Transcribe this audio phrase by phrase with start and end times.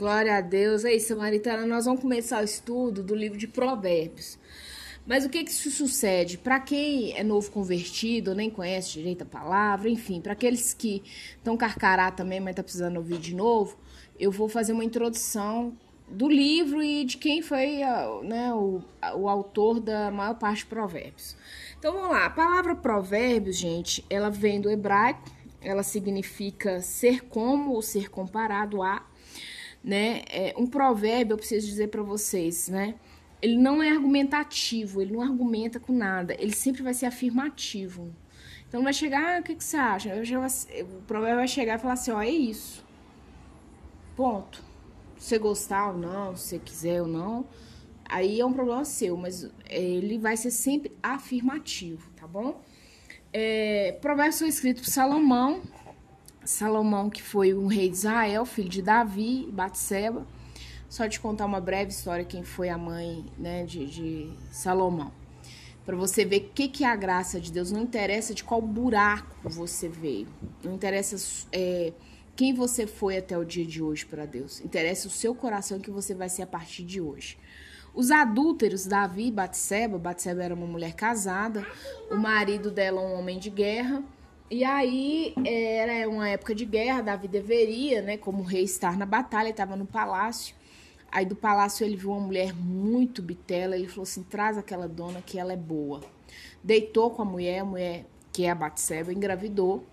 [0.00, 0.82] Glória a Deus.
[0.84, 1.66] Isso, Samaritana.
[1.66, 4.38] Nós vamos começar o estudo do livro de Provérbios.
[5.06, 6.38] Mas o que que isso sucede?
[6.38, 11.02] Para quem é novo convertido, nem conhece direito a palavra, enfim, para aqueles que
[11.36, 13.76] estão carcará também, mas tá precisando ouvir de novo,
[14.18, 15.76] eu vou fazer uma introdução
[16.08, 17.80] do livro e de quem foi
[18.22, 18.80] né, o,
[19.16, 21.36] o autor da maior parte de provérbios.
[21.78, 25.28] Então vamos lá, a palavra provérbios, gente, ela vem do hebraico,
[25.60, 29.04] ela significa ser como ou ser comparado a,
[29.82, 30.22] né?
[30.28, 32.94] É, um provérbio, eu preciso dizer para vocês, né?
[33.40, 38.14] Ele não é argumentativo, ele não argumenta com nada, ele sempre vai ser afirmativo.
[38.68, 40.10] Então vai chegar, ah, o que, que você acha?
[40.14, 42.84] O provérbio vai chegar e falar assim, ó, é isso.
[44.14, 44.62] Ponto.
[45.16, 47.46] Se você gostar ou não, se você quiser ou não,
[48.04, 52.60] aí é um problema seu, mas ele vai ser sempre afirmativo, tá bom?
[53.32, 55.62] É, provérbios foi escrito por Salomão,
[56.50, 60.26] Salomão que foi um rei de Israel, filho de Davi e Batseba.
[60.88, 65.12] Só te contar uma breve história quem foi a mãe né, de, de Salomão.
[65.86, 67.70] Para você ver o que, que é a graça de Deus.
[67.70, 70.26] Não interessa de qual buraco você veio.
[70.62, 71.16] Não interessa
[71.52, 71.92] é,
[72.34, 74.60] quem você foi até o dia de hoje para Deus.
[74.60, 77.38] Interessa o seu coração que você vai ser a partir de hoje.
[77.94, 81.64] Os adúlteros, Davi e Batseba, Batseba era uma mulher casada,
[82.10, 84.02] o marido dela um homem de guerra.
[84.50, 89.50] E aí era uma época de guerra, Davi deveria, né, como rei, estar na batalha,
[89.50, 90.56] estava no palácio.
[91.12, 95.22] Aí do palácio ele viu uma mulher muito bitela, ele falou assim: traz aquela dona
[95.22, 96.00] que ela é boa.
[96.64, 99.84] Deitou com a mulher, a mulher, que é a Batseba, engravidou.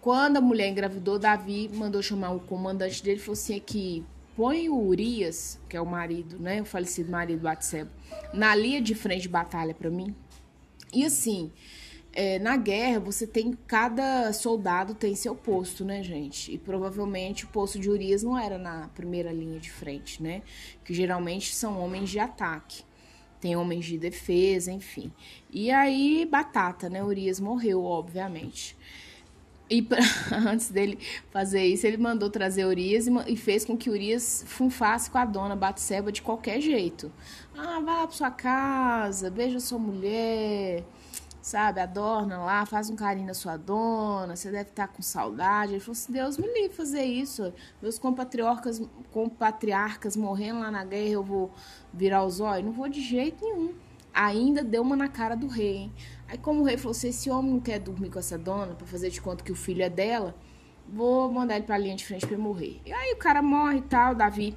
[0.00, 4.04] Quando a mulher engravidou, Davi mandou chamar o comandante dele e falou assim: que
[4.36, 7.90] põe o Urias, que é o marido, né, o falecido marido Batseba,
[8.32, 10.14] na linha de frente de batalha para mim.
[10.92, 11.52] E assim,
[12.12, 16.52] é, na guerra você tem cada soldado tem seu posto, né, gente?
[16.52, 20.42] E provavelmente o posto de Urias não era na primeira linha de frente, né?
[20.84, 22.82] Que geralmente são homens de ataque.
[23.40, 25.12] Tem homens de defesa, enfim.
[25.50, 27.04] E aí, batata, né?
[27.04, 28.76] Urias morreu, obviamente.
[29.70, 29.98] E pra,
[30.32, 30.98] antes dele
[31.30, 35.24] fazer isso, ele mandou trazer Urias e, e, fez com que Urias funfasse com a
[35.24, 37.12] dona Batseba de qualquer jeito.
[37.56, 40.84] Ah, vai lá pra sua casa, beija sua mulher,
[41.48, 41.80] sabe?
[41.80, 45.72] Adorna lá, faz um carinho na sua dona, você deve estar com saudade.
[45.72, 47.52] Ele falou assim: Deus me livre fazer isso.
[47.80, 51.50] Meus compatriarcas, compatriarcas morrendo lá na guerra, eu vou
[51.92, 52.66] virar os olhos?
[52.66, 53.74] Não vou de jeito nenhum.
[54.12, 55.92] Ainda deu uma na cara do rei, hein?
[56.28, 58.86] Aí, como o rei falou: se esse homem não quer dormir com essa dona, para
[58.86, 60.34] fazer de conta que o filho é dela,
[60.86, 62.80] vou mandar ele pra linha de frente pra morrer.
[62.84, 64.54] E aí o cara morre e tal, Davi.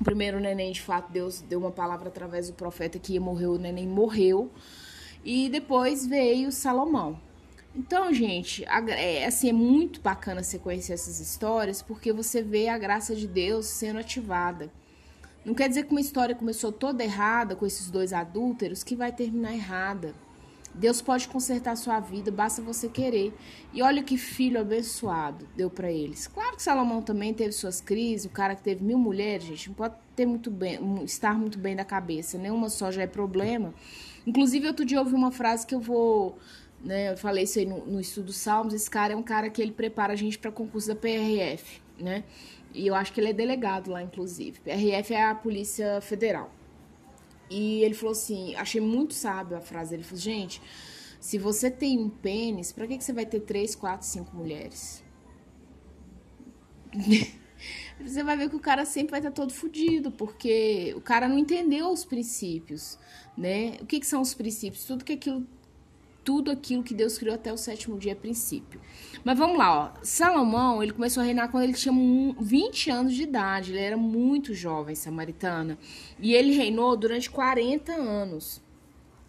[0.00, 3.46] O primeiro neném, de fato, Deus deu uma palavra através do profeta que ia morrer,
[3.46, 4.50] o neném morreu.
[5.24, 7.18] E depois veio Salomão.
[7.74, 12.78] Então, gente, é, assim, é muito bacana você conhecer essas histórias, porque você vê a
[12.78, 14.70] graça de Deus sendo ativada.
[15.44, 19.10] Não quer dizer que uma história começou toda errada com esses dois adúlteros que vai
[19.10, 20.14] terminar errada.
[20.74, 23.32] Deus pode consertar a sua vida, basta você querer.
[23.72, 26.26] E olha que filho abençoado deu para eles.
[26.26, 29.74] Claro que Salomão também teve suas crises, o cara que teve mil mulheres, gente, não
[29.74, 33.72] pode ter muito bem, estar muito bem da cabeça, nenhuma só já é problema.
[34.26, 36.38] Inclusive, outro dia ouvi uma frase que eu vou.
[36.82, 38.74] Né, eu falei isso aí no, no estudo Salmos.
[38.74, 42.24] Esse cara é um cara que ele prepara a gente para concurso da PRF, né?
[42.74, 44.60] E eu acho que ele é delegado lá, inclusive.
[44.60, 46.50] PRF é a Polícia Federal.
[47.48, 49.94] E ele falou assim: achei muito sábio a frase.
[49.94, 50.60] Ele falou: gente,
[51.20, 55.02] se você tem um pênis, pra que, que você vai ter três, quatro, cinco mulheres?
[58.00, 61.38] você vai ver que o cara sempre vai estar todo fodido, porque o cara não
[61.38, 62.98] entendeu os princípios,
[63.36, 63.76] né?
[63.80, 64.84] O que, que são os princípios?
[64.84, 65.46] Tudo que aquilo
[66.24, 68.80] tudo aquilo que Deus criou até o sétimo dia é princípio.
[69.22, 69.92] Mas vamos lá, ó.
[70.02, 71.94] Salomão, ele começou a reinar quando ele tinha
[72.40, 75.78] 20 anos de idade, ele era muito jovem, samaritana.
[76.18, 78.62] E ele reinou durante 40 anos.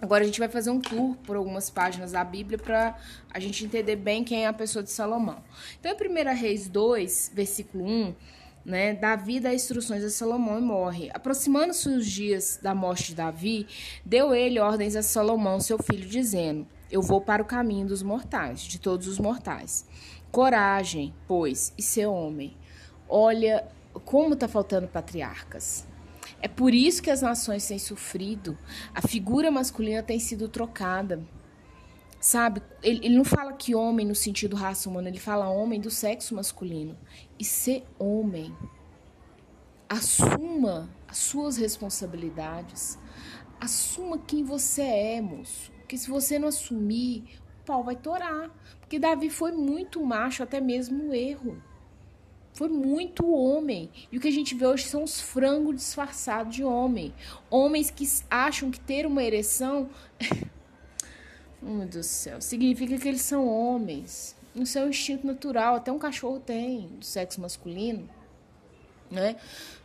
[0.00, 2.98] Agora a gente vai fazer um tour por algumas páginas da Bíblia para
[3.32, 5.42] a gente entender bem quem é a pessoa de Salomão.
[5.80, 8.14] Então, em 1 Reis 2, versículo 1,
[8.62, 11.10] né, Davi dá instruções a Salomão e morre.
[11.14, 13.66] Aproximando-se os dias da morte de Davi,
[14.04, 18.60] deu ele ordens a Salomão, seu filho, dizendo: Eu vou para o caminho dos mortais,
[18.60, 19.86] de todos os mortais.
[20.30, 22.54] Coragem, pois, e ser homem.
[23.08, 23.66] Olha
[24.04, 25.86] como está faltando patriarcas.
[26.46, 28.56] É por isso que as nações têm sofrido.
[28.94, 31.20] A figura masculina tem sido trocada.
[32.20, 32.62] Sabe?
[32.84, 36.36] Ele, ele não fala que homem no sentido raça humana, ele fala homem do sexo
[36.36, 36.96] masculino.
[37.36, 38.56] E ser homem.
[39.88, 42.96] Assuma as suas responsabilidades.
[43.60, 45.72] Assuma quem você é, moço.
[45.80, 47.24] Porque se você não assumir,
[47.60, 48.52] o pau vai torar.
[48.78, 51.60] Porque Davi foi muito macho, até mesmo no erro.
[52.56, 53.90] Foi muito homem.
[54.10, 57.12] E o que a gente vê hoje são os frangos disfarçados de homem.
[57.50, 59.90] Homens que acham que ter uma ereção.
[61.62, 62.40] oh, meu Deus do céu.
[62.40, 64.34] Significa que eles são homens.
[64.54, 65.76] No seu instinto natural.
[65.76, 68.08] Até um cachorro tem, do sexo masculino.
[69.10, 69.36] Né?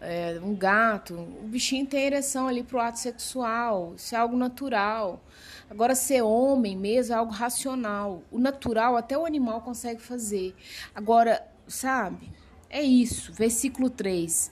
[0.00, 1.14] É, um gato.
[1.14, 3.94] O bichinho tem ereção ali pro ato sexual.
[3.96, 5.20] Isso é algo natural.
[5.68, 8.22] Agora, ser homem mesmo é algo racional.
[8.30, 10.54] O natural até o animal consegue fazer.
[10.94, 12.30] Agora, sabe?
[12.74, 14.50] É isso, versículo 3.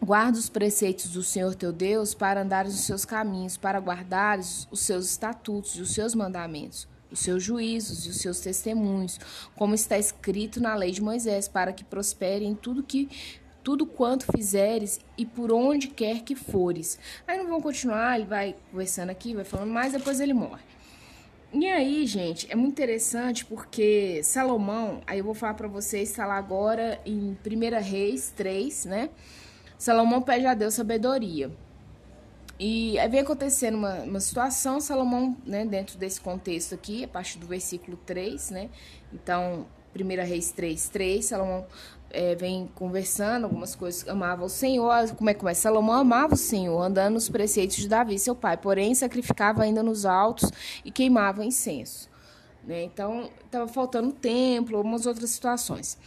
[0.00, 4.78] Guarda os preceitos do Senhor teu Deus para andares nos seus caminhos, para guardares os
[4.78, 9.18] seus estatutos e os seus mandamentos, os seus juízos e os seus testemunhos,
[9.56, 13.08] como está escrito na lei de Moisés, para que prospere em tudo que
[13.64, 17.00] tudo quanto fizeres e por onde quer que fores.
[17.26, 20.62] Aí não vão continuar, ele vai conversando aqui, vai falando mais, depois ele morre.
[21.58, 26.26] E aí, gente, é muito interessante porque Salomão, aí eu vou falar para vocês, está
[26.26, 29.08] lá agora em 1 Reis 3, né?
[29.78, 31.50] Salomão pede a Deus sabedoria.
[32.60, 37.38] E aí vem acontecendo uma, uma situação, Salomão, né, dentro desse contexto aqui, a partir
[37.38, 38.68] do versículo 3, né?
[39.10, 39.66] Então,
[39.98, 41.66] 1 Reis 3, 3, Salomão
[42.16, 45.60] é, vem conversando algumas coisas, amava o Senhor, como é que começa?
[45.60, 50.06] Salomão amava o Senhor, andando nos preceitos de Davi, seu pai, porém sacrificava ainda nos
[50.06, 50.50] altos
[50.82, 52.08] e queimava incenso.
[52.64, 52.84] Né?
[52.84, 55.98] Então, estava faltando templo, algumas outras situações.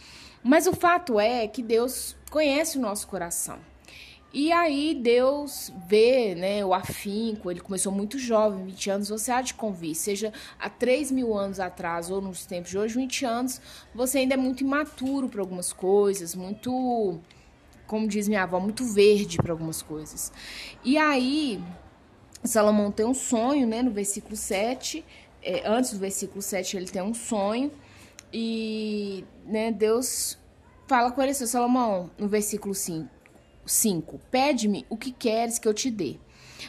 [0.42, 3.58] Mas o fato é que Deus conhece o nosso coração.
[4.32, 9.42] E aí Deus vê né, o afinco, ele começou muito jovem, 20 anos, você há
[9.42, 13.60] de convir, seja há 3 mil anos atrás ou nos tempos de hoje, 20 anos,
[13.92, 17.18] você ainda é muito imaturo para algumas coisas, muito,
[17.88, 20.32] como diz minha avó, muito verde para algumas coisas.
[20.84, 21.60] E aí,
[22.44, 25.04] Salomão tem um sonho, né, no versículo 7,
[25.42, 27.72] é, antes do versículo 7 ele tem um sonho,
[28.32, 30.38] e né, Deus
[30.86, 33.19] fala com ele assim, Salomão, no versículo 5,
[33.66, 34.20] 5.
[34.30, 36.16] Pede-me o que queres que eu te dê.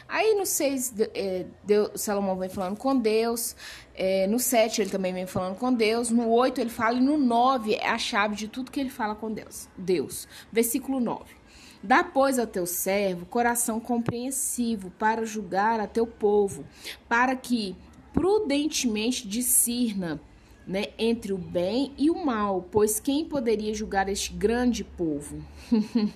[0.08, 1.46] Aí no 6, é,
[1.94, 3.54] Salomão vem falando com Deus.
[3.94, 6.10] É, no 7, ele também vem falando com Deus.
[6.10, 6.96] No 8, ele fala.
[6.96, 9.68] E no 9, é a chave de tudo que ele fala com Deus.
[9.76, 10.26] Deus.
[10.50, 11.42] Versículo 9.
[11.82, 16.64] Dá, pois, a teu servo coração compreensivo para julgar a teu povo,
[17.08, 17.76] para que
[18.12, 20.20] prudentemente discirna
[20.66, 25.42] né, entre o bem e o mal, pois quem poderia julgar este grande povo?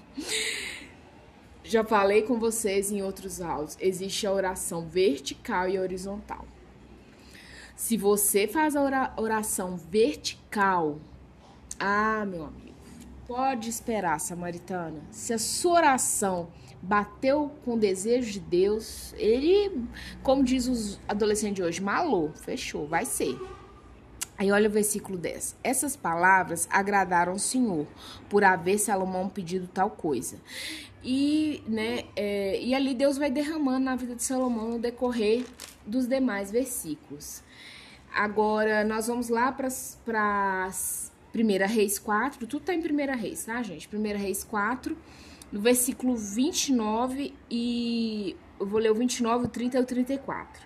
[1.65, 6.47] Já falei com vocês em outros áudios, existe a oração vertical e horizontal.
[7.75, 10.99] Se você faz a oração vertical,
[11.79, 12.77] ah, meu amigo,
[13.27, 15.03] pode esperar, samaritana.
[15.11, 16.49] Se a sua oração
[16.81, 19.85] bateu com o desejo de Deus, ele,
[20.23, 23.37] como diz os adolescentes de hoje, malou, fechou, vai ser.
[24.39, 25.57] Aí olha o versículo 10.
[25.65, 27.87] Essas palavras agradaram o Senhor,
[28.29, 30.37] por haver Salomão pedido tal coisa.
[31.03, 35.45] E, né, é, e ali Deus vai derramando na vida de Salomão no decorrer
[35.87, 37.43] dos demais versículos.
[38.15, 39.69] Agora, nós vamos lá para
[41.33, 43.87] Primeira Reis 4, tudo tá em Primeira Reis, tá, gente?
[43.87, 44.97] Primeira Reis 4,
[45.53, 50.63] no versículo 29 e eu vou ler o 29, o 30 e o 34.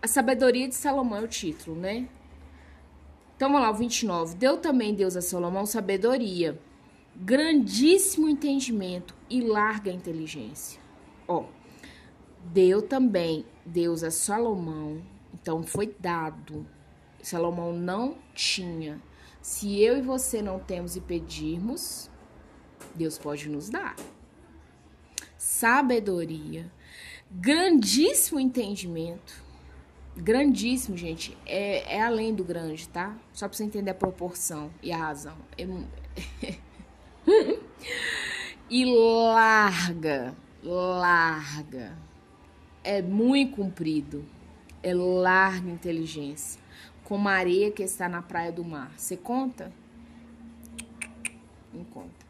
[0.00, 2.08] A sabedoria de Salomão é o título, né?
[3.36, 4.34] Então vamos lá, o 29.
[4.36, 6.58] Deu também Deus a Salomão sabedoria,
[7.14, 10.80] grandíssimo entendimento e larga inteligência.
[11.28, 11.44] Ó,
[12.44, 15.02] deu também Deus a Salomão,
[15.34, 16.66] então foi dado.
[17.22, 19.02] Salomão não tinha.
[19.42, 22.10] Se eu e você não temos e pedirmos,
[22.94, 23.96] Deus pode nos dar.
[25.36, 26.72] Sabedoria,
[27.30, 29.45] grandíssimo entendimento
[30.16, 31.36] grandíssimo, gente.
[31.46, 33.16] É, é além do grande, tá?
[33.32, 35.36] Só pra você entender a proporção e a razão.
[35.58, 35.66] É...
[38.70, 41.96] e larga, larga.
[42.82, 44.24] É muito comprido.
[44.82, 46.60] É larga inteligência.
[47.04, 48.92] Como a areia que está na praia do mar.
[48.96, 49.72] Você conta?
[51.72, 52.26] Não conta.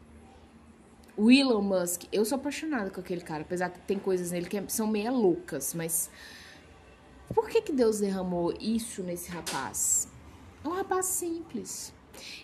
[1.15, 4.63] O Elon Musk, eu sou apaixonada com aquele cara, apesar que tem coisas nele que
[4.67, 6.11] são meio loucas, mas
[7.37, 10.07] por que, que Deus derramou isso nesse rapaz?
[10.63, 11.93] É um rapaz simples.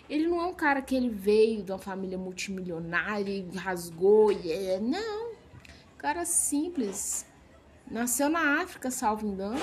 [0.08, 4.52] Ele não é um cara que ele veio de uma família multimilionária e rasgou e
[4.52, 4.78] é.
[4.78, 5.32] Não.
[5.98, 7.26] Cara simples.
[7.90, 9.58] Nasceu na África, salvo engano.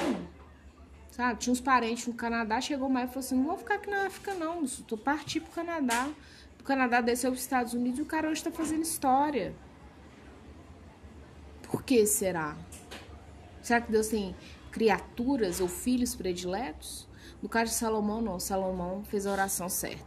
[1.12, 1.40] Sabe?
[1.40, 4.08] Tinha uns parentes no Canadá, chegou mais e falou assim: não vou ficar aqui na
[4.08, 4.66] África, não.
[4.86, 6.10] Tô partindo pro Canadá.
[6.60, 9.56] O Canadá desceu os Estados Unidos e o cara hoje tá fazendo história.
[11.64, 12.58] Por que será?
[13.62, 14.36] Será que Deus tem
[14.72, 17.08] criaturas ou filhos prediletos?
[17.42, 18.40] No caso de Salomão, não.
[18.40, 20.06] Salomão fez a oração certa.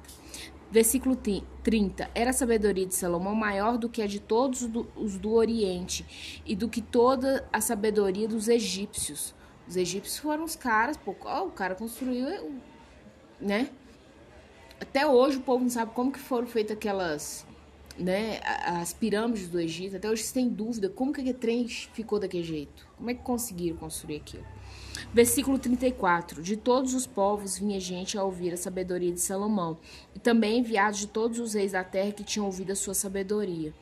[0.71, 1.17] Versículo
[1.63, 2.11] 30.
[2.15, 6.57] Era a sabedoria de Salomão maior do que a de todos os do Oriente e
[6.57, 9.35] do que toda a sabedoria dos egípcios.
[9.67, 12.61] Os egípcios foram os caras, pô, o cara construiu,
[13.41, 13.71] né?
[14.81, 17.47] Até hoje o povo não sabe como que foram feitas aquelas,
[17.99, 19.97] né, as pirâmides do Egito.
[19.97, 22.87] Até hoje você tem dúvida como que aquele trem ficou daquele jeito.
[22.97, 24.45] Como é que conseguiram construir aquilo?
[25.13, 26.43] Versículo 34.
[26.43, 29.79] De todos os povos vinha gente a ouvir a sabedoria de Salomão,
[30.15, 33.73] e também enviados de todos os reis da terra que tinham ouvido a sua sabedoria.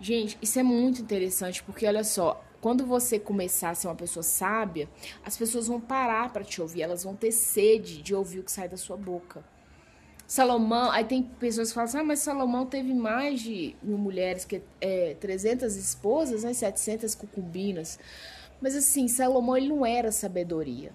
[0.00, 4.22] Gente, isso é muito interessante, porque olha só, quando você começar a ser uma pessoa
[4.22, 4.88] sábia,
[5.24, 8.50] as pessoas vão parar para te ouvir, elas vão ter sede de ouvir o que
[8.50, 9.44] sai da sua boca.
[10.26, 14.44] Salomão, aí tem pessoas que falam assim, ah, mas Salomão teve mais de mil mulheres,
[14.44, 17.98] que é, 300 esposas, né, 700 concubinas.
[18.60, 20.92] Mas assim, Salomão ele não era sabedoria.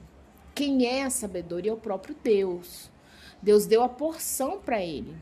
[0.56, 2.90] Quem é a sabedoria é o próprio Deus.
[3.42, 5.16] Deus deu a porção para ele,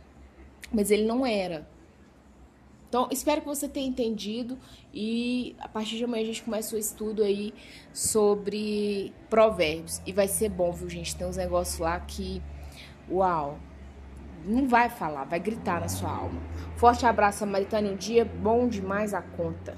[0.71, 1.67] mas ele não era.
[2.89, 4.57] Então, espero que você tenha entendido
[4.93, 7.53] e a partir de amanhã a gente começa o estudo aí
[7.91, 10.01] sobre provérbios.
[10.05, 11.13] E vai ser bom, viu, gente?
[11.13, 12.41] Tem uns negócios lá que,
[13.11, 13.59] uau,
[14.47, 16.41] não vai falar, vai gritar na sua alma.
[16.77, 17.91] Forte abraço, Samaritano.
[17.91, 19.75] Um dia bom demais a conta.